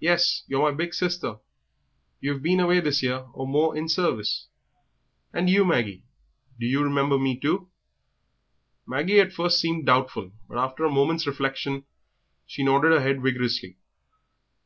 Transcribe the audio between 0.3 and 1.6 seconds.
you're my big sister;